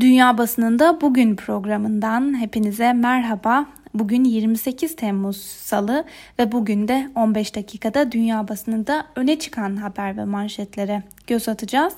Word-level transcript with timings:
Dünya 0.00 0.38
Basınında 0.38 1.00
Bugün 1.00 1.36
programından 1.36 2.40
hepinize 2.40 2.92
merhaba. 2.92 3.66
Bugün 3.94 4.24
28 4.24 4.96
Temmuz 4.96 5.36
Salı 5.36 6.04
ve 6.38 6.52
bugün 6.52 6.88
de 6.88 7.10
15 7.14 7.54
dakikada 7.54 8.12
dünya 8.12 8.48
basınında 8.48 9.06
öne 9.16 9.38
çıkan 9.38 9.76
haber 9.76 10.16
ve 10.16 10.24
manşetlere 10.24 11.02
göz 11.26 11.48
atacağız. 11.48 11.94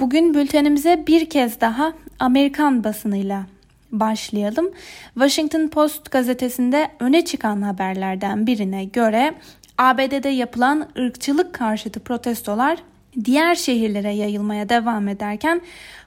Bugün 0.00 0.34
bültenimize 0.34 1.04
bir 1.06 1.30
kez 1.30 1.60
daha 1.60 1.92
Amerikan 2.18 2.84
basınıyla 2.84 3.46
başlayalım. 3.92 4.70
Washington 5.14 5.68
Post 5.68 6.10
gazetesinde 6.10 6.88
öne 7.00 7.24
çıkan 7.24 7.62
haberlerden 7.62 8.46
birine 8.46 8.84
göre 8.84 9.34
ABD'de 9.78 10.28
yapılan 10.28 10.88
ırkçılık 10.98 11.52
karşıtı 11.54 12.00
protestolar 12.00 12.78
diğer 13.24 13.54
şehirlere 13.54 14.14
yayılmaya 14.14 14.68
devam 14.68 15.08
ederken 15.08 15.60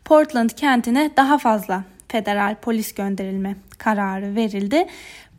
Portland 0.06 0.50
kentine 0.50 1.12
daha 1.18 1.38
fazla 1.38 1.84
federal 2.08 2.56
polis 2.56 2.94
gönderilme 2.94 3.56
kararı 3.78 4.36
verildi. 4.36 4.88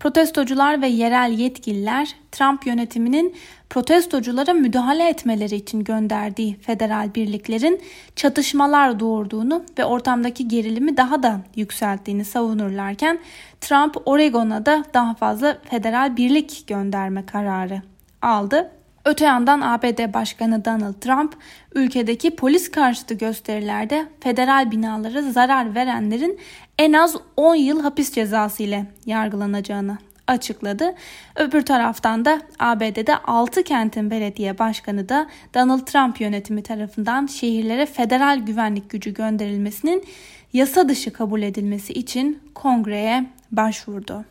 Protestocular 0.01 0.83
ve 0.83 0.87
yerel 0.87 1.33
yetkililer 1.39 2.17
Trump 2.33 2.67
yönetiminin 2.67 3.37
protestoculara 3.71 4.53
müdahale 4.55 5.09
etmeleri 5.09 5.55
için 5.55 5.85
gönderdiği 5.85 6.57
federal 6.57 7.15
birliklerin 7.15 7.81
çatışmalar 8.17 9.01
doğurduğunu 9.01 9.65
ve 9.79 9.85
ortamdaki 9.85 10.49
gerilimi 10.49 10.97
daha 10.97 11.23
da 11.23 11.41
yükselttiğini 11.57 12.25
savunurlarken 12.25 13.19
Trump 13.61 13.97
Oregon'a 14.09 14.67
da 14.67 14.85
daha 14.95 15.15
fazla 15.15 15.59
federal 15.65 16.17
birlik 16.17 16.65
gönderme 16.67 17.27
kararı 17.27 17.83
aldı. 18.23 18.71
Öte 19.05 19.25
yandan 19.25 19.61
ABD 19.61 20.15
Başkanı 20.15 20.65
Donald 20.65 20.95
Trump 20.95 21.37
ülkedeki 21.75 22.37
polis 22.37 22.71
karşıtı 22.71 23.15
gösterilerde 23.15 24.07
federal 24.21 24.71
binalara 24.71 25.23
zarar 25.23 25.75
verenlerin 25.75 26.39
en 26.79 26.93
az 26.93 27.17
10 27.37 27.55
yıl 27.55 27.83
hapis 27.83 28.13
cezası 28.13 28.63
ile 28.63 28.87
yargılanacağını 29.07 29.99
açıkladı. 30.27 30.95
Öbür 31.37 31.63
taraftan 31.63 32.25
da 32.25 32.41
ABD'de 32.59 33.17
6 33.17 33.63
kentin 33.63 34.11
belediye 34.11 34.59
başkanı 34.59 35.09
da 35.09 35.27
Donald 35.55 35.87
Trump 35.87 36.21
yönetimi 36.21 36.63
tarafından 36.63 37.27
şehirlere 37.27 37.87
federal 37.87 38.39
güvenlik 38.39 38.91
gücü 38.91 39.15
gönderilmesinin 39.15 40.05
yasa 40.53 40.89
dışı 40.89 41.13
kabul 41.13 41.43
edilmesi 41.43 41.93
için 41.93 42.43
kongreye 42.55 43.27
başvurdu. 43.53 44.25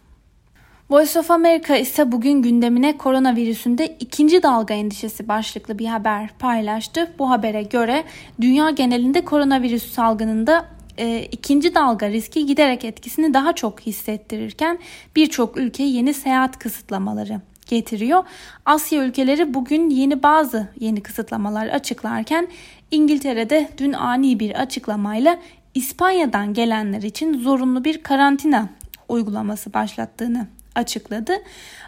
Voice 0.92 1.20
of 1.20 1.32
America 1.32 1.76
ise 1.76 2.12
bugün 2.12 2.42
gündemine 2.42 2.98
koronavirüsünde 2.98 3.88
ikinci 4.00 4.44
dalga 4.44 4.74
endişesi 4.74 5.28
başlıklı 5.28 5.80
bir 5.80 5.86
haber 5.86 6.30
paylaştı. 6.40 7.14
Bu 7.20 7.30
habere 7.30 7.64
göre 7.64 8.04
dünya 8.42 8.70
genelinde 8.70 9.26
koronavirüs 9.26 9.92
salgınında 9.92 10.66
e, 10.98 11.28
ikinci 11.32 11.76
dalga 11.76 12.10
riski 12.10 12.46
giderek 12.46 12.86
etkisini 12.86 13.34
daha 13.34 13.54
çok 13.54 13.82
hissettirirken 13.82 14.80
birçok 15.16 15.58
ülke 15.58 15.84
yeni 15.84 16.14
seyahat 16.14 16.60
kısıtlamaları 16.60 17.42
getiriyor. 17.68 18.24
Asya 18.66 19.04
ülkeleri 19.04 19.54
bugün 19.54 19.90
yeni 19.90 20.24
bazı 20.24 20.68
yeni 20.80 21.02
kısıtlamalar 21.02 21.68
açıklarken 21.68 22.48
İngiltere'de 22.92 23.70
dün 23.78 23.94
ani 23.94 24.40
bir 24.40 24.62
açıklamayla 24.62 25.40
İspanya'dan 25.76 26.54
gelenler 26.54 27.02
için 27.02 27.40
zorunlu 27.40 27.84
bir 27.84 28.04
karantina 28.04 28.70
uygulaması 29.10 29.74
başlattığını 29.74 30.48
açıkladı. 30.76 31.34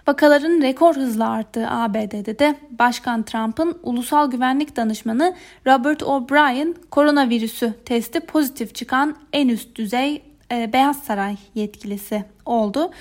Vakaların 0.07 0.61
rekor 0.61 0.95
hızla 0.95 1.29
arttığı 1.29 1.69
ABD'de 1.69 2.39
de 2.39 2.55
Başkan 2.79 3.23
Trump'ın 3.23 3.79
ulusal 3.83 4.31
güvenlik 4.31 4.75
danışmanı 4.75 5.35
Robert 5.67 6.03
O'Brien 6.03 6.75
koronavirüsü 6.91 7.73
testi 7.85 8.19
pozitif 8.19 8.75
çıkan 8.75 9.15
en 9.33 9.47
üst 9.47 9.75
düzey 9.75 10.21
e, 10.51 10.73
Beyaz 10.73 10.97
Saray 10.97 11.35
yetkilisi 11.55 12.23
oldu. 12.45 12.91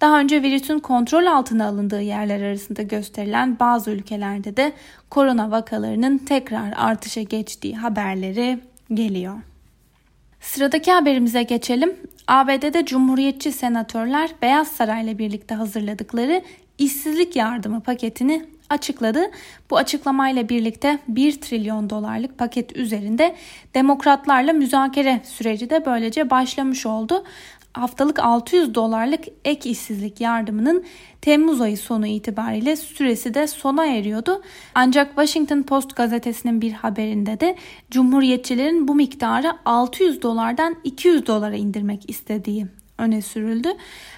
Daha 0.00 0.20
önce 0.20 0.42
virüsün 0.42 0.78
kontrol 0.78 1.26
altına 1.26 1.66
alındığı 1.66 2.02
yerler 2.02 2.42
arasında 2.42 2.82
gösterilen 2.82 3.58
bazı 3.58 3.90
ülkelerde 3.90 4.56
de 4.56 4.72
korona 5.10 5.50
vakalarının 5.50 6.18
tekrar 6.18 6.72
artışa 6.76 7.22
geçtiği 7.22 7.76
haberleri 7.76 8.60
geliyor. 8.94 9.34
Sıradaki 10.40 10.92
haberimize 10.92 11.42
geçelim. 11.42 11.96
ABD'de 12.26 12.84
Cumhuriyetçi 12.84 13.52
senatörler 13.52 14.30
Beyaz 14.42 14.68
Saray 14.68 15.04
ile 15.04 15.18
birlikte 15.18 15.54
hazırladıkları 15.54 16.42
işsizlik 16.78 17.36
yardımı 17.36 17.80
paketini 17.80 18.44
açıkladı. 18.70 19.20
Bu 19.70 19.76
açıklamayla 19.76 20.48
birlikte 20.48 20.98
1 21.08 21.40
trilyon 21.40 21.90
dolarlık 21.90 22.38
paket 22.38 22.76
üzerinde 22.76 23.36
demokratlarla 23.74 24.52
müzakere 24.52 25.20
süreci 25.24 25.70
de 25.70 25.86
böylece 25.86 26.30
başlamış 26.30 26.86
oldu 26.86 27.24
haftalık 27.74 28.18
600 28.18 28.74
dolarlık 28.74 29.24
ek 29.44 29.70
işsizlik 29.70 30.20
yardımının 30.20 30.84
Temmuz 31.20 31.60
ayı 31.60 31.78
sonu 31.78 32.06
itibariyle 32.06 32.76
süresi 32.76 33.34
de 33.34 33.46
sona 33.46 33.86
eriyordu. 33.86 34.42
Ancak 34.74 35.08
Washington 35.08 35.62
Post 35.62 35.96
gazetesinin 35.96 36.60
bir 36.60 36.72
haberinde 36.72 37.40
de 37.40 37.56
Cumhuriyetçilerin 37.90 38.88
bu 38.88 38.94
miktarı 38.94 39.52
600 39.64 40.22
dolardan 40.22 40.76
200 40.84 41.26
dolara 41.26 41.56
indirmek 41.56 42.10
istediği 42.10 42.66
öne 42.98 43.22
sürüldü. 43.22 43.68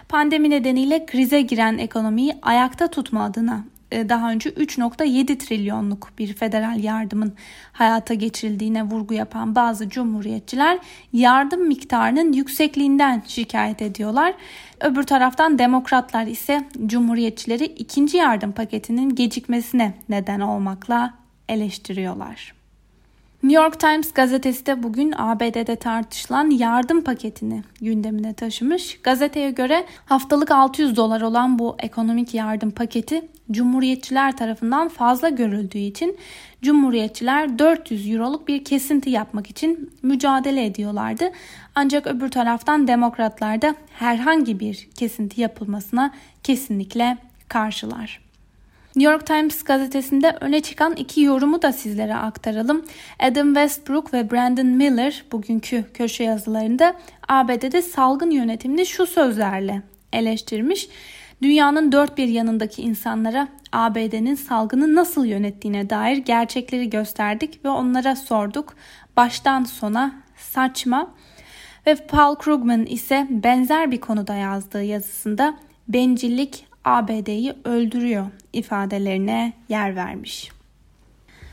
Pandemi 0.08 0.50
nedeniyle 0.50 1.06
krize 1.06 1.40
giren 1.40 1.78
ekonomiyi 1.78 2.34
ayakta 2.42 2.86
tutma 2.88 3.24
adına 3.24 3.64
daha 3.92 4.30
önce 4.30 4.50
3.7 4.50 5.38
trilyonluk 5.38 6.12
bir 6.18 6.34
federal 6.34 6.84
yardımın 6.84 7.34
hayata 7.72 8.14
geçirildiğine 8.14 8.82
vurgu 8.82 9.14
yapan 9.14 9.54
bazı 9.54 9.88
cumhuriyetçiler 9.88 10.78
yardım 11.12 11.66
miktarının 11.66 12.32
yüksekliğinden 12.32 13.22
şikayet 13.26 13.82
ediyorlar. 13.82 14.34
Öbür 14.80 15.02
taraftan 15.02 15.58
demokratlar 15.58 16.26
ise 16.26 16.68
cumhuriyetçileri 16.86 17.64
ikinci 17.64 18.16
yardım 18.16 18.52
paketinin 18.52 19.14
gecikmesine 19.14 19.94
neden 20.08 20.40
olmakla 20.40 21.14
eleştiriyorlar. 21.48 22.62
New 23.42 23.62
York 23.62 23.80
Times 23.80 24.12
gazetesi 24.12 24.66
de 24.66 24.82
bugün 24.82 25.14
ABD'de 25.16 25.76
tartışılan 25.76 26.50
yardım 26.50 27.04
paketini 27.04 27.62
gündemine 27.80 28.34
taşımış. 28.34 29.00
Gazeteye 29.02 29.50
göre 29.50 29.84
haftalık 30.06 30.50
600 30.50 30.96
dolar 30.96 31.20
olan 31.20 31.58
bu 31.58 31.76
ekonomik 31.78 32.34
yardım 32.34 32.70
paketi 32.70 33.28
Cumhuriyetçiler 33.52 34.36
tarafından 34.36 34.88
fazla 34.88 35.28
görüldüğü 35.28 35.78
için 35.78 36.16
Cumhuriyetçiler 36.62 37.58
400 37.58 38.10
euroluk 38.10 38.48
bir 38.48 38.64
kesinti 38.64 39.10
yapmak 39.10 39.50
için 39.50 39.90
mücadele 40.02 40.64
ediyorlardı. 40.64 41.30
Ancak 41.74 42.06
öbür 42.06 42.28
taraftan 42.28 42.88
demokratlar 42.88 43.62
da 43.62 43.74
herhangi 43.98 44.60
bir 44.60 44.88
kesinti 44.94 45.40
yapılmasına 45.40 46.14
kesinlikle 46.42 47.16
karşılar. 47.48 48.20
New 48.96 49.12
York 49.12 49.26
Times 49.26 49.62
gazetesinde 49.62 50.36
öne 50.40 50.60
çıkan 50.60 50.96
iki 50.96 51.20
yorumu 51.20 51.62
da 51.62 51.72
sizlere 51.72 52.14
aktaralım. 52.14 52.84
Adam 53.18 53.46
Westbrook 53.46 54.14
ve 54.14 54.30
Brandon 54.30 54.66
Miller 54.66 55.24
bugünkü 55.32 55.84
köşe 55.94 56.24
yazılarında 56.24 56.94
ABD'de 57.28 57.82
salgın 57.82 58.30
yönetimini 58.30 58.86
şu 58.86 59.06
sözlerle 59.06 59.82
eleştirmiş. 60.12 60.88
Dünyanın 61.42 61.92
dört 61.92 62.18
bir 62.18 62.28
yanındaki 62.28 62.82
insanlara 62.82 63.48
ABD'nin 63.72 64.34
salgını 64.34 64.94
nasıl 64.94 65.24
yönettiğine 65.24 65.90
dair 65.90 66.16
gerçekleri 66.16 66.90
gösterdik 66.90 67.64
ve 67.64 67.68
onlara 67.68 68.16
sorduk. 68.16 68.74
Baştan 69.16 69.64
sona 69.64 70.14
saçma. 70.36 71.14
Ve 71.86 71.94
Paul 71.94 72.34
Krugman 72.34 72.86
ise 72.86 73.26
benzer 73.30 73.90
bir 73.90 74.00
konuda 74.00 74.34
yazdığı 74.34 74.82
yazısında 74.82 75.54
bencillik 75.88 76.66
ABD'yi 76.84 77.54
öldürüyor 77.64 78.26
ifadelerine 78.52 79.52
yer 79.68 79.96
vermiş. 79.96 80.50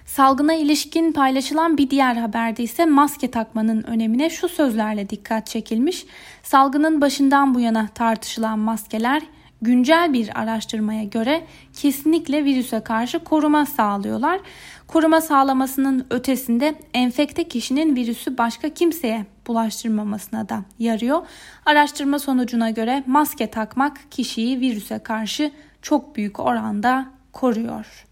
Salgına 0.05 0.53
ilişkin 0.53 1.11
paylaşılan 1.11 1.77
bir 1.77 1.89
diğer 1.89 2.15
haberde 2.15 2.63
ise 2.63 2.85
maske 2.85 3.31
takmanın 3.31 3.83
önemine 3.83 4.29
şu 4.29 4.49
sözlerle 4.49 5.09
dikkat 5.09 5.47
çekilmiş. 5.47 6.05
Salgının 6.43 7.01
başından 7.01 7.55
bu 7.55 7.59
yana 7.59 7.87
tartışılan 7.87 8.59
maskeler 8.59 9.21
güncel 9.61 10.13
bir 10.13 10.39
araştırmaya 10.39 11.03
göre 11.03 11.45
kesinlikle 11.73 12.45
virüse 12.45 12.79
karşı 12.79 13.19
koruma 13.19 13.65
sağlıyorlar. 13.65 14.39
Koruma 14.87 15.21
sağlamasının 15.21 16.07
ötesinde 16.09 16.75
enfekte 16.93 17.47
kişinin 17.47 17.95
virüsü 17.95 18.37
başka 18.37 18.69
kimseye 18.69 19.25
bulaştırmamasına 19.47 20.49
da 20.49 20.63
yarıyor. 20.79 21.27
Araştırma 21.65 22.19
sonucuna 22.19 22.69
göre 22.69 23.03
maske 23.07 23.47
takmak 23.51 24.11
kişiyi 24.11 24.59
virüse 24.59 24.99
karşı 24.99 25.51
çok 25.81 26.15
büyük 26.15 26.39
oranda 26.39 27.05
koruyor. 27.33 28.08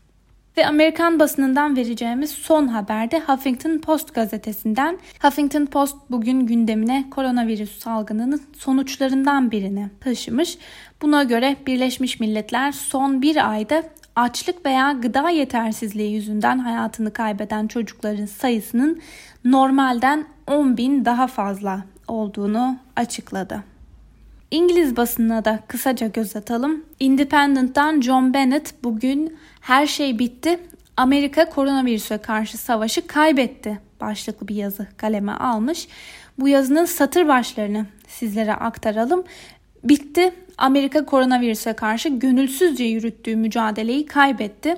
Ve 0.58 0.68
Amerikan 0.68 1.20
basınından 1.20 1.76
vereceğimiz 1.76 2.32
son 2.32 2.68
haberde 2.68 3.20
Huffington 3.20 3.78
Post 3.78 4.14
gazetesinden. 4.14 5.00
Huffington 5.22 5.66
Post 5.66 5.96
bugün 6.10 6.40
gündemine 6.40 7.06
koronavirüs 7.12 7.80
salgınının 7.80 8.42
sonuçlarından 8.58 9.52
birini 9.52 9.90
taşımış. 10.00 10.58
Buna 11.02 11.24
göre 11.24 11.56
Birleşmiş 11.68 12.20
Milletler 12.20 12.72
son 12.72 13.22
bir 13.22 13.52
ayda 13.52 13.84
açlık 14.16 14.66
veya 14.66 14.92
gıda 14.92 15.30
yetersizliği 15.30 16.14
yüzünden 16.14 16.60
hayatını 16.60 17.14
kaybeden 17.14 17.68
çocukların 17.68 18.26
sayısının 18.26 19.02
normalden 19.46 20.26
10 20.48 20.78
bin 20.78 21.06
daha 21.06 21.28
fazla 21.28 21.86
olduğunu 22.08 22.78
açıkladı. 22.96 23.64
İngiliz 24.52 24.98
basınına 24.98 25.46
da 25.46 25.60
kısaca 25.68 26.08
göz 26.08 26.36
atalım. 26.36 26.86
Independent'tan 27.00 28.02
John 28.02 28.34
Bennett 28.34 28.84
bugün 28.84 29.38
her 29.62 29.88
şey 29.88 30.20
bitti. 30.20 30.60
Amerika 30.98 31.50
koronavirüse 31.50 32.18
karşı 32.18 32.58
savaşı 32.58 33.08
kaybetti 33.08 33.80
başlıklı 34.02 34.48
bir 34.48 34.56
yazı 34.56 34.88
kaleme 34.98 35.32
almış. 35.32 35.88
Bu 36.40 36.48
yazının 36.48 36.86
satır 36.86 37.28
başlarını 37.28 37.86
sizlere 38.08 38.54
aktaralım. 38.54 39.24
Bitti. 39.84 40.34
Amerika 40.58 41.06
koronavirüse 41.06 41.74
karşı 41.74 42.10
gönülsüzce 42.10 42.84
yürüttüğü 42.84 43.36
mücadeleyi 43.36 44.06
kaybetti. 44.06 44.76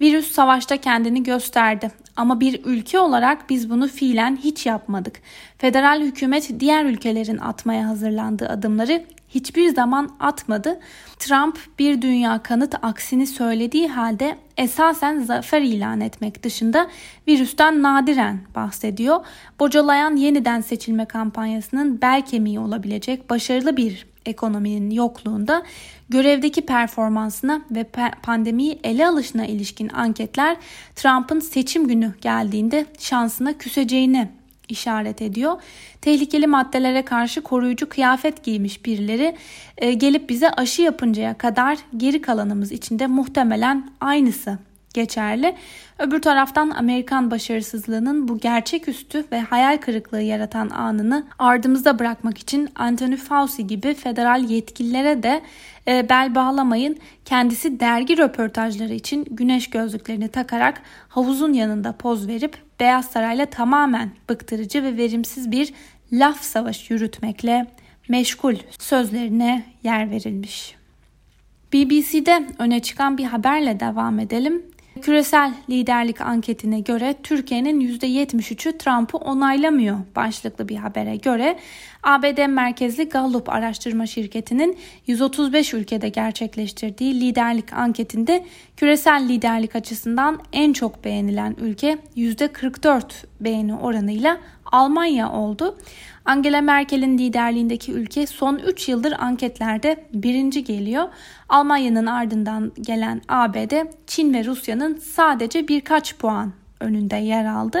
Virüs 0.00 0.32
savaşta 0.32 0.76
kendini 0.76 1.22
gösterdi. 1.22 1.90
Ama 2.16 2.40
bir 2.40 2.64
ülke 2.64 2.98
olarak 2.98 3.50
biz 3.50 3.70
bunu 3.70 3.88
fiilen 3.88 4.36
hiç 4.36 4.66
yapmadık. 4.66 5.20
Federal 5.58 6.02
hükümet 6.02 6.60
diğer 6.60 6.84
ülkelerin 6.84 7.38
atmaya 7.38 7.88
hazırlandığı 7.88 8.48
adımları 8.48 9.04
hiçbir 9.28 9.74
zaman 9.74 10.10
atmadı. 10.20 10.80
Trump 11.18 11.58
bir 11.78 12.02
dünya 12.02 12.42
kanıt 12.42 12.74
aksini 12.82 13.26
söylediği 13.26 13.88
halde 13.88 14.36
esasen 14.56 15.20
zafer 15.20 15.62
ilan 15.62 16.00
etmek 16.00 16.42
dışında 16.42 16.88
virüsten 17.28 17.82
nadiren 17.82 18.40
bahsediyor. 18.54 19.20
Bocalayan 19.60 20.16
yeniden 20.16 20.60
seçilme 20.60 21.04
kampanyasının 21.04 22.00
bel 22.02 22.22
kemiği 22.22 22.58
olabilecek 22.58 23.30
başarılı 23.30 23.76
bir 23.76 24.11
ekonominin 24.26 24.90
yokluğunda 24.90 25.62
görevdeki 26.08 26.60
performansına 26.60 27.62
ve 27.70 27.84
pandemiyi 28.22 28.78
ele 28.84 29.06
alışına 29.06 29.46
ilişkin 29.46 29.88
anketler 29.88 30.56
Trump'ın 30.96 31.40
seçim 31.40 31.88
günü 31.88 32.12
geldiğinde 32.20 32.86
şansına 32.98 33.58
küseceğini 33.58 34.28
işaret 34.68 35.22
ediyor. 35.22 35.60
Tehlikeli 36.00 36.46
maddelere 36.46 37.04
karşı 37.04 37.40
koruyucu 37.42 37.88
kıyafet 37.88 38.44
giymiş 38.44 38.84
birileri 38.84 39.36
e, 39.78 39.92
gelip 39.92 40.28
bize 40.28 40.50
aşı 40.50 40.82
yapıncaya 40.82 41.38
kadar 41.38 41.78
geri 41.96 42.22
kalanımız 42.22 42.72
içinde 42.72 43.06
muhtemelen 43.06 43.90
aynısı 44.00 44.58
geçerli. 44.92 45.54
Öbür 45.98 46.22
taraftan 46.22 46.70
Amerikan 46.70 47.30
başarısızlığının 47.30 48.28
bu 48.28 48.38
gerçeküstü 48.38 49.24
ve 49.32 49.40
hayal 49.40 49.78
kırıklığı 49.78 50.20
yaratan 50.22 50.70
anını 50.70 51.26
ardımızda 51.38 51.98
bırakmak 51.98 52.38
için 52.38 52.68
Anthony 52.74 53.16
Fauci 53.16 53.66
gibi 53.66 53.94
federal 53.94 54.44
yetkililere 54.44 55.22
de 55.22 55.42
e, 55.88 56.08
bel 56.08 56.34
bağlamayın. 56.34 56.98
Kendisi 57.24 57.80
dergi 57.80 58.18
röportajları 58.18 58.94
için 58.94 59.26
güneş 59.30 59.70
gözlüklerini 59.70 60.28
takarak 60.28 60.82
havuzun 61.08 61.52
yanında 61.52 61.92
poz 61.92 62.28
verip 62.28 62.56
Beyaz 62.80 63.04
Saray'la 63.04 63.46
tamamen 63.46 64.10
bıktırıcı 64.28 64.82
ve 64.82 64.96
verimsiz 64.96 65.50
bir 65.50 65.72
laf 66.12 66.42
savaşı 66.42 66.92
yürütmekle 66.92 67.66
meşgul 68.08 68.54
sözlerine 68.78 69.64
yer 69.82 70.10
verilmiş. 70.10 70.74
BBC'de 71.72 72.46
öne 72.58 72.80
çıkan 72.80 73.18
bir 73.18 73.24
haberle 73.24 73.80
devam 73.80 74.18
edelim. 74.18 74.62
Küresel 75.02 75.54
liderlik 75.70 76.20
anketine 76.20 76.80
göre 76.80 77.14
Türkiye'nin 77.22 77.80
%73'ü 77.80 78.78
Trump'ı 78.78 79.18
onaylamıyor 79.18 79.98
başlıklı 80.16 80.68
bir 80.68 80.76
habere 80.76 81.16
göre 81.16 81.58
ABD 82.02 82.46
merkezli 82.46 83.08
Gallup 83.08 83.48
araştırma 83.48 84.06
şirketinin 84.06 84.78
135 85.06 85.74
ülkede 85.74 86.08
gerçekleştirdiği 86.08 87.20
liderlik 87.20 87.72
anketinde 87.72 88.44
küresel 88.76 89.28
liderlik 89.28 89.76
açısından 89.76 90.40
en 90.52 90.72
çok 90.72 91.04
beğenilen 91.04 91.56
ülke 91.60 91.98
%44 92.16 93.02
beğeni 93.40 93.74
oranıyla 93.74 94.38
Almanya 94.72 95.32
oldu. 95.32 95.78
Angela 96.24 96.60
Merkel'in 96.60 97.18
liderliğindeki 97.18 97.92
ülke 97.92 98.26
son 98.26 98.58
3 98.58 98.88
yıldır 98.88 99.12
anketlerde 99.12 100.04
birinci 100.14 100.64
geliyor. 100.64 101.08
Almanya'nın 101.48 102.06
ardından 102.06 102.72
gelen 102.80 103.22
ABD, 103.28 103.86
Çin 104.06 104.34
ve 104.34 104.44
Rusya'nın 104.44 104.96
sadece 104.96 105.68
birkaç 105.68 106.16
puan 106.16 106.52
önünde 106.80 107.16
yer 107.16 107.44
aldı. 107.44 107.78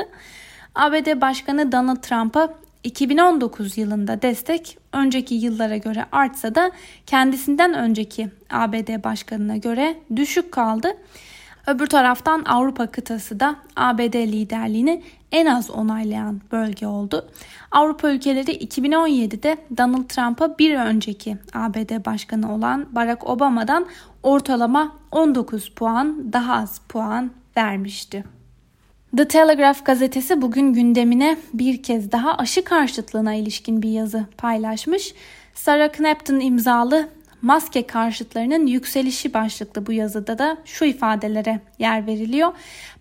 ABD 0.74 1.20
Başkanı 1.20 1.72
Donald 1.72 2.02
Trump'a 2.02 2.54
2019 2.84 3.78
yılında 3.78 4.22
destek 4.22 4.78
önceki 4.92 5.34
yıllara 5.34 5.76
göre 5.76 6.04
artsa 6.12 6.54
da 6.54 6.70
kendisinden 7.06 7.74
önceki 7.74 8.28
ABD 8.50 9.04
başkanına 9.04 9.56
göre 9.56 9.96
düşük 10.16 10.52
kaldı. 10.52 10.96
Öbür 11.66 11.86
taraftan 11.86 12.44
Avrupa 12.44 12.86
kıtası 12.86 13.40
da 13.40 13.56
ABD 13.76 14.14
liderliğini 14.14 15.02
en 15.32 15.46
az 15.46 15.70
onaylayan 15.70 16.40
bölge 16.52 16.86
oldu. 16.86 17.28
Avrupa 17.70 18.10
ülkeleri 18.10 18.50
2017'de 18.50 19.56
Donald 19.76 20.04
Trump'a 20.04 20.58
bir 20.58 20.74
önceki 20.76 21.36
ABD 21.54 22.04
başkanı 22.06 22.54
olan 22.54 22.86
Barack 22.94 23.28
Obama'dan 23.28 23.86
ortalama 24.22 24.92
19 25.10 25.68
puan 25.68 26.32
daha 26.32 26.54
az 26.54 26.80
puan 26.88 27.30
vermişti. 27.56 28.24
The 29.16 29.28
Telegraph 29.28 29.84
gazetesi 29.84 30.42
bugün 30.42 30.72
gündemine 30.72 31.36
bir 31.54 31.82
kez 31.82 32.12
daha 32.12 32.34
aşı 32.34 32.64
karşıtlığına 32.64 33.34
ilişkin 33.34 33.82
bir 33.82 33.90
yazı 33.90 34.24
paylaşmış. 34.38 35.14
Sarah 35.54 35.92
Knapton 35.92 36.40
imzalı 36.40 37.08
maske 37.42 37.86
karşıtlarının 37.86 38.66
yükselişi 38.66 39.34
başlıklı 39.34 39.86
bu 39.86 39.92
yazıda 39.92 40.38
da 40.38 40.56
şu 40.64 40.84
ifadelere 40.84 41.60
yer 41.78 42.06
veriliyor. 42.06 42.52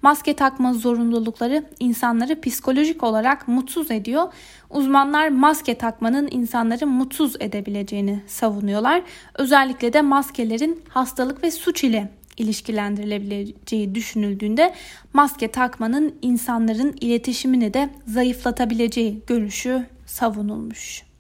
Maske 0.02 0.34
takma 0.34 0.74
zorunlulukları 0.74 1.64
insanları 1.80 2.42
psikolojik 2.42 3.04
olarak 3.04 3.48
mutsuz 3.48 3.92
ediyor. 3.92 4.34
Uzmanlar 4.70 5.30
maske 5.30 5.76
takmanın 5.76 6.28
insanları 6.32 6.88
mutsuz 6.88 7.36
edebileceğini 7.40 8.22
savunuyorlar. 8.28 9.02
Özellikle 9.36 9.94
de 9.94 10.02
maskelerin 10.02 10.84
hastalık 10.90 11.44
ve 11.44 11.52
suç 11.52 11.84
ile 11.84 12.10
ilişkilendirilebileceği 12.38 13.96
düşünüldüğünde 13.96 14.74
maske 15.14 15.48
takmanın 15.52 16.16
insanların 16.22 16.96
iletişimini 17.02 17.74
de 17.74 17.90
zayıflatabileceği 18.08 19.22
görüşü 19.28 19.86
savunulmuş. 20.06 21.11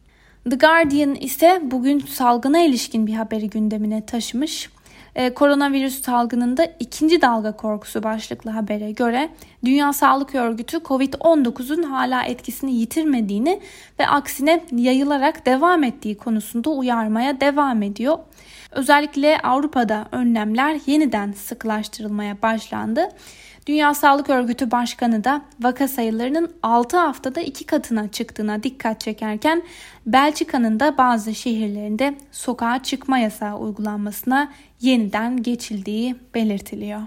The 0.50 0.56
Guardian 0.56 1.16
ise 1.16 1.62
bugün 1.64 2.00
salgına 2.00 2.60
ilişkin 2.60 3.08
bir 3.08 3.14
haberi 3.14 3.50
gündemine 3.50 4.06
taşımış. 4.06 4.70
Ee, 5.16 5.34
koronavirüs 5.34 6.02
salgınında 6.02 6.66
ikinci 6.80 7.22
dalga 7.22 7.52
korkusu 7.52 8.04
başlıklı 8.04 8.52
habere 8.52 8.92
göre 8.92 9.30
Dünya 9.66 9.94
Sağlık 9.94 10.36
Örgütü 10.36 10.78
COVID-19'un 10.78 11.84
hala 11.84 12.24
etkisini 12.24 12.74
yitirmediğini 12.74 13.62
ve 14.00 14.08
aksine 14.08 14.64
yayılarak 14.72 15.46
devam 15.46 15.84
ettiği 15.84 16.18
konusunda 16.18 16.70
uyarmaya 16.70 17.42
devam 17.42 17.83
ediyor. 17.83 18.19
Özellikle 18.71 19.38
Avrupa'da 19.44 20.07
önlemler 20.12 20.80
yeniden 20.86 21.31
sıklaştırılmaya 21.31 22.42
başlandı. 22.42 23.10
Dünya 23.71 23.94
Sağlık 23.94 24.30
Örgütü 24.30 24.71
Başkanı 24.71 25.23
da 25.23 25.42
vaka 25.59 25.87
sayılarının 25.87 26.51
6 26.63 26.97
haftada 26.97 27.42
2 27.42 27.66
katına 27.66 28.11
çıktığına 28.11 28.63
dikkat 28.63 29.01
çekerken 29.01 29.63
Belçika'nın 30.06 30.80
da 30.80 30.97
bazı 30.97 31.35
şehirlerinde 31.35 32.16
sokağa 32.31 32.83
çıkma 32.83 33.18
yasağı 33.18 33.57
uygulanmasına 33.57 34.51
yeniden 34.81 35.44
geçildiği 35.44 36.16
belirtiliyor. 36.33 37.01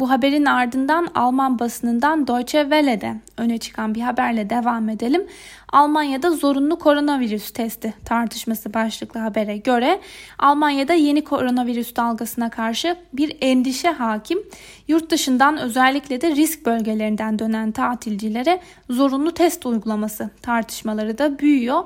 Bu 0.00 0.10
haberin 0.10 0.44
ardından 0.44 1.08
Alman 1.14 1.58
basınından 1.58 2.26
Deutsche 2.26 2.62
Welle'de 2.62 3.14
öne 3.36 3.58
çıkan 3.58 3.94
bir 3.94 4.00
haberle 4.00 4.50
devam 4.50 4.88
edelim. 4.88 5.26
Almanya'da 5.72 6.30
zorunlu 6.30 6.78
koronavirüs 6.78 7.50
testi 7.50 7.94
tartışması 8.04 8.74
başlıklı 8.74 9.20
habere 9.20 9.56
göre 9.56 10.00
Almanya'da 10.38 10.94
yeni 10.94 11.24
koronavirüs 11.24 11.96
dalgasına 11.96 12.50
karşı 12.50 12.96
bir 13.12 13.36
endişe 13.40 13.90
hakim. 13.90 14.38
Yurt 14.88 15.10
dışından 15.10 15.58
özellikle 15.58 16.20
de 16.20 16.36
risk 16.36 16.66
bölgelerinden 16.66 17.38
dönen 17.38 17.72
tatilcilere 17.72 18.60
zorunlu 18.90 19.32
test 19.32 19.66
uygulaması 19.66 20.30
tartışmaları 20.42 21.18
da 21.18 21.38
büyüyor 21.38 21.84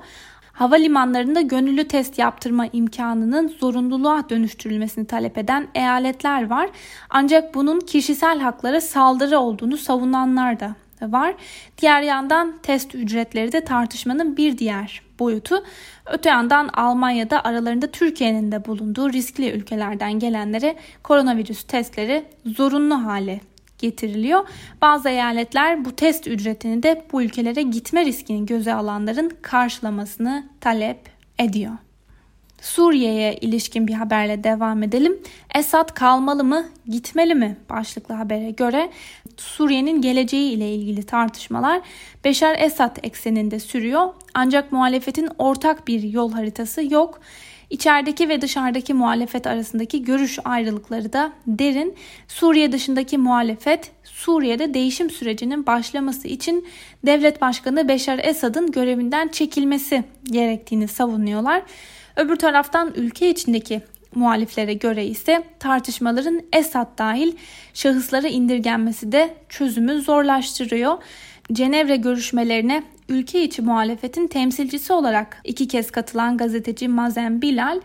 havalimanlarında 0.53 1.41
gönüllü 1.41 1.89
test 1.89 2.19
yaptırma 2.19 2.67
imkanının 2.73 3.49
zorunluluğa 3.49 4.29
dönüştürülmesini 4.29 5.07
talep 5.07 5.39
eden 5.39 5.69
eyaletler 5.75 6.51
var. 6.51 6.71
Ancak 7.11 7.55
bunun 7.55 7.81
kişisel 7.81 8.41
haklara 8.41 8.81
saldırı 8.81 9.39
olduğunu 9.39 9.77
savunanlar 9.77 10.61
da 10.61 10.75
var. 11.03 11.35
Diğer 11.79 12.03
yandan 12.03 12.59
test 12.63 12.95
ücretleri 12.95 13.53
de 13.53 13.65
tartışmanın 13.65 14.37
bir 14.37 14.59
diğer 14.59 15.03
boyutu. 15.19 15.65
Öte 16.07 16.29
yandan 16.29 16.69
Almanya'da 16.69 17.45
aralarında 17.45 17.87
Türkiye'nin 17.87 18.53
de 18.53 18.65
bulunduğu 18.65 19.13
riskli 19.13 19.51
ülkelerden 19.51 20.13
gelenlere 20.13 20.77
koronavirüs 21.03 21.63
testleri 21.63 22.25
zorunlu 22.47 23.05
hale 23.05 23.41
getiriliyor. 23.83 24.49
Bazı 24.83 25.09
eyaletler 25.09 25.85
bu 25.85 25.97
test 25.97 26.27
ücretini 26.27 26.83
de 26.83 27.05
bu 27.13 27.23
ülkelere 27.23 27.63
gitme 27.63 28.05
riskini 28.05 28.47
göze 28.47 28.75
alanların 28.75 29.33
karşılamasını 29.43 30.47
talep 30.61 30.99
ediyor. 31.39 31.73
Suriye'ye 32.63 33.37
ilişkin 33.37 33.89
bir 33.89 33.93
haberle 33.93 34.45
devam 34.45 34.83
edelim. 34.83 35.19
Esad 35.55 35.95
kalmalı 35.95 36.45
mı, 36.45 36.65
gitmeli 36.87 37.35
mi 37.35 37.57
başlıklı 37.71 38.15
habere 38.15 38.51
göre 38.51 38.91
Suriye'nin 39.37 40.03
geleceği 40.03 40.53
ile 40.53 40.75
ilgili 40.75 41.03
tartışmalar 41.03 41.81
Beşar 42.25 42.57
Esad 42.59 42.97
ekseninde 43.03 43.61
sürüyor. 43.61 44.09
Ancak 44.35 44.73
muhalefetin 44.73 45.29
ortak 45.39 45.89
bir 45.89 46.03
yol 46.03 46.33
haritası 46.33 46.95
yok. 46.95 47.21
İçerideki 47.73 48.29
ve 48.29 48.41
dışarıdaki 48.41 48.95
muhalefet 48.95 49.47
arasındaki 49.47 50.05
görüş 50.05 50.39
ayrılıkları 50.45 51.13
da 51.13 51.33
derin. 51.47 51.95
Suriye 52.29 52.73
dışındaki 52.73 53.19
muhalefet 53.19 53.91
Suriye'de 54.05 54.75
değişim 54.75 55.11
sürecinin 55.11 55.67
başlaması 55.67 56.29
için 56.29 56.67
devlet 57.07 57.41
başkanı 57.41 57.89
Beşar 57.89 58.21
Esad'ın 58.23 58.71
görevinden 58.71 59.29
çekilmesi 59.29 60.05
gerektiğini 60.25 60.89
savunuyorlar. 60.89 61.63
Öbür 62.17 62.37
taraftan 62.37 62.93
ülke 62.97 63.31
içindeki 63.31 63.81
muhaliflere 64.15 64.75
göre 64.75 65.07
ise 65.07 65.43
tartışmaların 65.59 66.41
Esad 66.53 66.99
dahil 66.99 67.33
şahıslara 67.75 68.29
indirgenmesi 68.29 69.13
de 69.13 69.35
çözümü 69.49 70.01
zorlaştırıyor. 70.01 70.99
Cenevre 71.53 71.97
görüşmelerine 71.97 72.83
ülke 73.13 73.45
içi 73.45 73.63
muhalefetin 73.63 74.27
temsilcisi 74.27 74.93
olarak 74.93 75.41
iki 75.45 75.69
kez 75.69 75.91
katılan 75.91 76.37
gazeteci 76.37 76.89
Mazen 76.89 77.43
Bilal, 77.43 77.81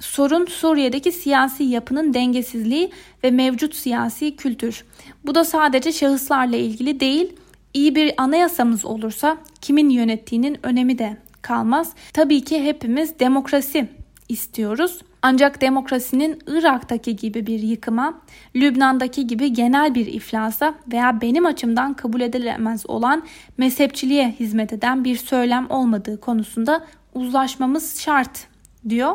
sorun 0.00 0.46
Suriye'deki 0.46 1.12
siyasi 1.12 1.64
yapının 1.64 2.14
dengesizliği 2.14 2.90
ve 3.24 3.30
mevcut 3.30 3.74
siyasi 3.74 4.36
kültür. 4.36 4.84
Bu 5.26 5.34
da 5.34 5.44
sadece 5.44 5.92
şahıslarla 5.92 6.56
ilgili 6.56 7.00
değil, 7.00 7.32
iyi 7.74 7.94
bir 7.94 8.14
anayasamız 8.16 8.84
olursa 8.84 9.36
kimin 9.60 9.90
yönettiğinin 9.90 10.58
önemi 10.62 10.98
de 10.98 11.16
kalmaz. 11.42 11.92
Tabii 12.12 12.44
ki 12.44 12.64
hepimiz 12.64 13.18
demokrasi 13.18 13.88
istiyoruz. 14.28 14.98
Ancak 15.22 15.60
demokrasinin 15.60 16.38
Irak'taki 16.46 17.16
gibi 17.16 17.46
bir 17.46 17.58
yıkıma, 17.58 18.20
Lübnan'daki 18.56 19.26
gibi 19.26 19.52
genel 19.52 19.94
bir 19.94 20.06
iflasa 20.06 20.74
veya 20.92 21.20
benim 21.20 21.46
açımdan 21.46 21.94
kabul 21.94 22.20
edilemez 22.20 22.90
olan 22.90 23.22
mezhepçiliğe 23.58 24.30
hizmet 24.30 24.72
eden 24.72 25.04
bir 25.04 25.16
söylem 25.16 25.70
olmadığı 25.70 26.20
konusunda 26.20 26.86
uzlaşmamız 27.14 28.00
şart 28.00 28.46
diyor. 28.88 29.14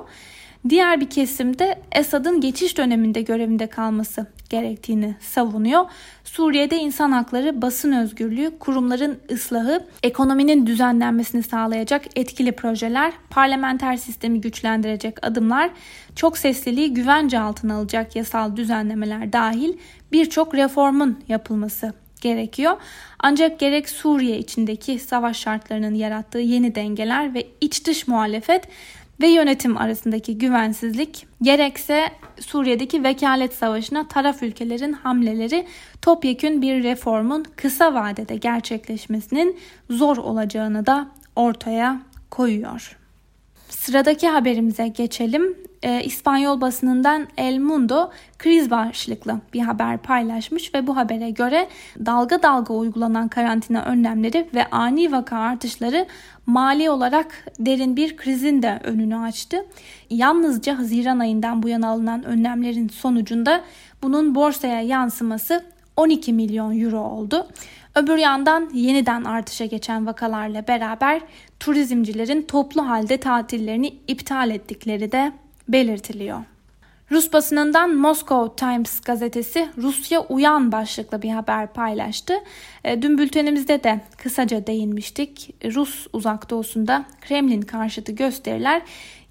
Diğer 0.70 1.02
bir 1.02 1.10
kesimde 1.10 1.82
Esad'ın 1.92 2.42
geçiş 2.42 2.78
döneminde 2.78 3.22
görevinde 3.22 3.68
kalması 3.68 4.28
gerektiğini 4.50 5.16
savunuyor. 5.20 5.86
Suriye'de 6.24 6.78
insan 6.78 7.12
hakları, 7.12 7.62
basın 7.62 7.92
özgürlüğü, 7.92 8.60
kurumların 8.60 9.20
ıslahı, 9.32 9.86
ekonominin 10.04 10.68
düzenlenmesini 10.68 11.44
sağlayacak 11.44 12.06
etkili 12.16 12.52
projeler, 12.52 13.14
parlamenter 13.30 13.98
sistemi 13.98 14.42
güçlendirecek 14.42 15.26
adımlar, 15.26 15.70
çok 16.16 16.38
sesliliği 16.38 16.94
güvence 16.94 17.40
altına 17.40 17.76
alacak 17.76 18.16
yasal 18.16 18.56
düzenlemeler 18.56 19.34
dahil 19.34 19.74
birçok 20.12 20.56
reformun 20.56 21.20
yapılması 21.28 21.94
gerekiyor. 22.22 22.78
Ancak 23.20 23.60
gerek 23.60 23.90
Suriye 23.90 24.38
içindeki 24.38 25.00
savaş 25.00 25.38
şartlarının 25.38 25.94
yarattığı 25.94 26.40
yeni 26.40 26.76
dengeler 26.76 27.34
ve 27.34 27.48
iç 27.62 27.86
dış 27.86 28.08
muhalefet 28.08 28.68
ve 29.22 29.28
yönetim 29.28 29.78
arasındaki 29.78 30.38
güvensizlik 30.38 31.28
gerekse 31.42 32.10
Suriye'deki 32.40 33.04
vekalet 33.04 33.54
savaşına 33.54 34.08
taraf 34.08 34.44
ülkelerin 34.44 34.94
hamleleri 34.94 35.68
topyekün 36.02 36.62
bir 36.62 36.84
reformun 36.84 37.46
kısa 37.56 37.94
vadede 37.94 38.36
gerçekleşmesinin 38.36 39.60
zor 39.90 40.18
olacağını 40.18 40.86
da 40.86 41.08
ortaya 41.36 42.02
koyuyor. 42.30 42.98
Sıradaki 43.70 44.28
haberimize 44.28 44.88
geçelim. 44.88 45.58
Ee, 45.84 46.04
İspanyol 46.04 46.62
basınından 46.62 47.28
El 47.38 47.58
Mundo 47.58 48.12
kriz 48.40 48.72
başlıklı 48.72 49.40
bir 49.54 49.60
haber 49.60 49.98
paylaşmış 49.98 50.74
ve 50.74 50.88
bu 50.88 50.98
habere 50.98 51.30
göre 51.30 51.68
dalga 52.06 52.44
dalga 52.44 52.74
uygulanan 52.74 53.28
karantina 53.28 53.86
önlemleri 53.86 54.50
ve 54.54 54.66
ani 54.70 55.12
vaka 55.12 55.38
artışları 55.38 56.08
mali 56.46 56.90
olarak 56.90 57.46
derin 57.60 57.96
bir 57.96 58.18
krizin 58.18 58.62
de 58.62 58.80
önünü 58.84 59.18
açtı. 59.18 59.66
Yalnızca 60.10 60.80
Haziran 60.80 61.20
ayından 61.20 61.64
bu 61.64 61.70
yana 61.70 61.88
alınan 61.88 62.24
önlemlerin 62.24 62.88
sonucunda 62.88 63.64
bunun 64.04 64.36
borsaya 64.36 64.82
yansıması 64.82 65.64
12 65.96 66.34
milyon 66.34 66.80
euro 66.80 67.00
oldu. 67.00 67.48
Öbür 67.98 68.18
yandan 68.18 68.70
yeniden 68.74 69.24
artışa 69.24 69.66
geçen 69.66 70.06
vakalarla 70.06 70.68
beraber 70.68 71.22
turizmcilerin 71.60 72.42
toplu 72.42 72.90
halde 72.90 73.18
tatillerini 73.18 73.94
iptal 74.08 74.50
ettikleri 74.50 75.12
de 75.12 75.32
belirtiliyor. 75.70 76.40
Rus 77.12 77.34
basınından 77.34 77.96
Moscow 77.96 78.56
Times 78.66 79.02
gazetesi 79.02 79.70
Rusya 79.78 80.22
Uyan 80.22 80.72
başlıklı 80.72 81.22
bir 81.22 81.30
haber 81.30 81.74
paylaştı. 81.74 82.34
E, 82.84 83.02
dün 83.02 83.18
bültenimizde 83.18 83.84
de 83.84 84.02
kısaca 84.18 84.68
değinmiştik. 84.68 85.56
Rus 85.66 86.08
uzak 86.14 86.50
doğusunda 86.50 87.06
Kremlin 87.22 87.62
karşıtı 87.62 88.12
gösteriler 88.12 88.82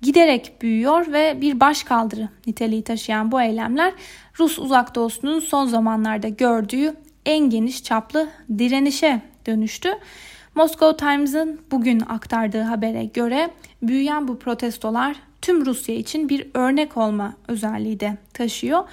giderek 0.02 0.52
büyüyor 0.62 1.12
ve 1.12 1.40
bir 1.40 1.60
başkaldırı 1.60 2.28
niteliği 2.46 2.82
taşıyan 2.82 3.32
bu 3.32 3.42
eylemler 3.42 3.92
Rus 4.38 4.58
uzak 4.58 4.94
doğusunun 4.94 5.40
son 5.40 5.66
zamanlarda 5.66 6.28
gördüğü 6.28 6.94
en 7.26 7.50
geniş 7.50 7.84
çaplı 7.84 8.28
direnişe 8.58 9.20
dönüştü. 9.46 9.88
Moscow 10.54 11.06
Times'ın 11.06 11.60
bugün 11.70 12.00
aktardığı 12.00 12.62
habere 12.62 13.04
göre 13.04 13.50
büyüyen 13.82 14.28
bu 14.28 14.38
protestolar 14.38 15.16
tüm 15.42 15.66
Rusya 15.66 15.94
için 15.94 16.28
bir 16.28 16.46
örnek 16.54 16.96
olma 16.96 17.34
özelliği 17.48 18.00
de 18.00 18.16
taşıyor. 18.34 18.84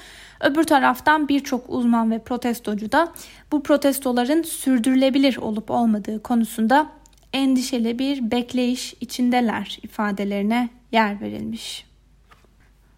Öbür 0.41 0.63
taraftan 0.63 1.27
birçok 1.27 1.65
uzman 1.67 2.11
ve 2.11 2.19
protestocu 2.19 2.91
da 2.91 3.11
bu 3.51 3.63
protestoların 3.63 4.41
sürdürülebilir 4.41 5.37
olup 5.37 5.71
olmadığı 5.71 6.23
konusunda 6.23 6.87
endişeli 7.33 7.99
bir 7.99 8.31
bekleyiş 8.31 8.95
içindeler 9.01 9.79
ifadelerine 9.83 10.69
yer 10.91 11.21
verilmiş. 11.21 11.92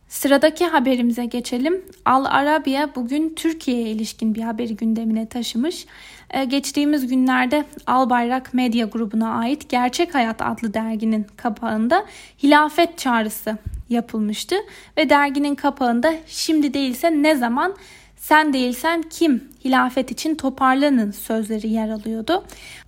Sıradaki 0.07 0.65
haberimize 0.65 1.25
geçelim. 1.25 1.81
Al 2.05 2.25
Arabiya 2.25 2.95
bugün 2.95 3.33
Türkiye'ye 3.35 3.89
ilişkin 3.89 4.35
bir 4.35 4.41
haberi 4.41 4.75
gündemine 4.75 5.25
taşımış. 5.25 5.85
Ee, 6.29 6.45
geçtiğimiz 6.45 7.07
günlerde 7.07 7.65
Al 7.87 8.09
Bayrak 8.09 8.53
Medya 8.53 8.85
grubuna 8.85 9.29
ait 9.29 9.69
Gerçek 9.69 10.15
Hayat 10.15 10.41
adlı 10.41 10.73
derginin 10.73 11.27
kapağında 11.37 12.05
hilafet 12.43 12.97
çağrısı 12.97 13.57
yapılmıştı 13.89 14.55
ve 14.97 15.09
derginin 15.09 15.55
kapağında 15.55 16.13
şimdi 16.27 16.73
değilse 16.73 17.11
ne 17.11 17.35
zaman 17.35 17.75
sen 18.17 18.53
değilsen 18.53 19.03
kim 19.09 19.43
hilafet 19.65 20.11
için 20.11 20.35
toparlanın 20.35 21.11
sözleri 21.11 21.67
yer 21.67 21.89
alıyordu. 21.89 22.43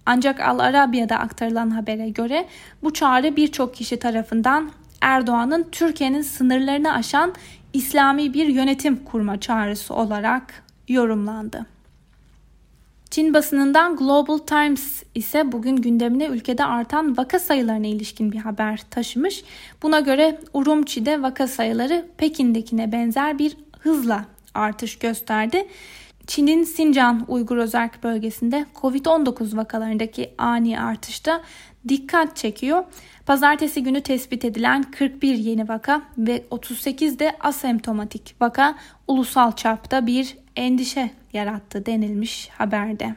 Ancak 0.06 0.40
Al 0.40 0.60
Arabiya'da 0.60 1.18
aktarılan 1.18 1.70
habere 1.70 2.10
göre 2.10 2.46
bu 2.84 2.94
çağrı 2.94 3.36
birçok 3.36 3.76
kişi 3.76 4.00
tarafından 4.00 4.72
Erdoğan'ın 5.02 5.68
Türkiye'nin 5.72 6.22
sınırlarını 6.22 6.94
aşan 6.94 7.34
İslami 7.74 8.34
bir 8.34 8.48
yönetim 8.48 9.04
kurma 9.06 9.40
çağrısı 9.40 9.94
olarak 9.94 10.64
yorumlandı. 10.88 11.66
Çin 13.10 13.34
basınından 13.34 13.96
Global 13.96 14.38
Times 14.38 15.04
ise 15.16 15.52
bugün 15.52 15.76
gündemine 15.76 16.26
ülkede 16.26 16.66
artan 16.66 17.18
vaka 17.18 17.40
sayılarına 17.40 17.88
ilişkin 17.88 18.32
bir 18.32 18.38
haber 18.38 18.82
taşımış. 18.90 19.44
Buna 19.84 20.00
göre 20.00 20.40
Urumçi'de 20.54 21.22
vaka 21.22 21.48
sayıları 21.48 22.06
Pekin'dekine 22.18 22.92
benzer 22.92 23.40
bir 23.40 23.58
hızla 23.80 24.26
artış 24.54 25.00
gösterdi. 25.00 25.68
Çin'in 26.28 26.64
Sincan 26.64 27.26
Uygur 27.28 27.58
Özerk 27.58 28.04
bölgesinde 28.04 28.66
Covid-19 28.76 29.58
vakalarındaki 29.58 30.34
ani 30.38 30.80
artışta 30.80 31.42
dikkat 31.88 32.36
çekiyor. 32.36 32.84
Pazartesi 33.26 33.84
günü 33.84 34.02
tespit 34.02 34.46
edilen 34.46 34.84
41 34.84 35.36
yeni 35.36 35.70
vaka 35.70 36.02
ve 36.18 36.44
38 36.50 37.20
de 37.20 37.36
asemptomatik 37.40 38.36
vaka 38.42 38.76
ulusal 39.08 39.52
çapta 39.52 40.08
bir 40.08 40.38
endişe 40.56 41.12
yarattı 41.34 41.86
denilmiş 41.86 42.50
haberde. 42.50 43.16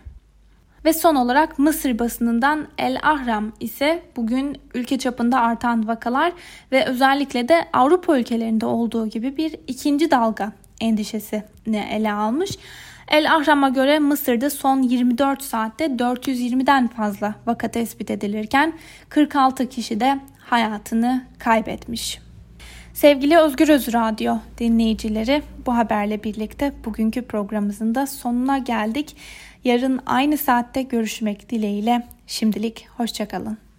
Ve 0.85 0.93
son 0.93 1.15
olarak 1.15 1.59
Mısır 1.59 1.99
basınından 1.99 2.69
El 2.79 2.99
Ahram 3.03 3.53
ise 3.61 4.03
bugün 4.17 4.57
ülke 4.75 4.99
çapında 4.99 5.41
artan 5.41 5.89
vakalar 5.89 6.33
ve 6.73 6.85
özellikle 6.87 7.49
de 7.49 7.69
Avrupa 7.73 8.19
ülkelerinde 8.19 8.67
olduğu 8.67 9.07
gibi 9.07 9.37
bir 9.37 9.57
ikinci 9.67 10.11
dalga 10.11 10.53
endişesini 10.81 11.89
ele 11.93 12.13
almış. 12.13 12.59
El 13.11 13.35
Ahram'a 13.35 13.69
göre 13.69 13.99
Mısır'da 13.99 14.51
son 14.51 14.83
24 14.83 15.43
saatte 15.43 15.87
420'den 15.87 16.89
fazla 16.89 17.35
vaka 17.47 17.69
tespit 17.69 18.11
edilirken 18.11 18.79
46 19.09 19.69
kişi 19.69 20.01
de 20.01 20.21
hayatını 20.39 21.25
kaybetmiş. 21.39 22.19
Sevgili 22.95 23.39
Özgür 23.39 23.69
Öz 23.69 23.95
Radyo 23.95 24.37
dinleyicileri 24.59 25.43
bu 25.67 25.77
haberle 25.77 26.25
birlikte 26.25 26.73
bugünkü 26.85 27.23
programımızın 27.23 27.95
da 27.95 28.07
sonuna 28.07 28.59
geldik. 28.59 29.17
Yarın 29.65 30.01
aynı 30.07 30.37
saatte 30.39 30.83
görüşmek 30.83 31.51
dileğiyle 31.51 32.07
şimdilik 32.27 32.87
hoşçakalın. 32.97 33.70